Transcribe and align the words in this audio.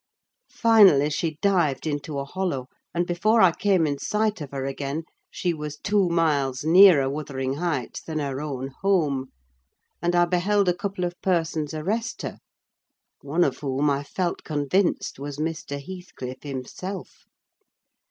Finally, 0.49 1.11
she 1.11 1.37
dived 1.43 1.85
into 1.85 2.17
a 2.17 2.25
hollow; 2.25 2.65
and 2.91 3.05
before 3.05 3.39
I 3.39 3.51
came 3.51 3.85
in 3.85 3.99
sight 3.99 4.41
of 4.41 4.49
her 4.49 4.65
again, 4.65 5.03
she 5.29 5.53
was 5.53 5.77
two 5.77 6.09
miles 6.09 6.63
nearer 6.63 7.07
Wuthering 7.07 7.57
Heights 7.57 8.01
than 8.01 8.17
her 8.17 8.41
own 8.41 8.69
home; 8.81 9.27
and 10.01 10.15
I 10.15 10.25
beheld 10.25 10.67
a 10.67 10.73
couple 10.73 11.03
of 11.03 11.21
persons 11.21 11.75
arrest 11.75 12.23
her, 12.23 12.39
one 13.21 13.43
of 13.43 13.59
whom 13.59 13.91
I 13.91 14.01
felt 14.01 14.43
convinced 14.43 15.19
was 15.19 15.37
Mr. 15.37 15.79
Heathcliff 15.79 16.41
himself. 16.41 17.25